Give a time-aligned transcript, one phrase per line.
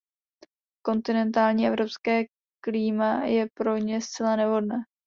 [0.83, 2.23] Kontinentální evropské
[2.63, 4.83] klíma je pro ně zcela nevhodné.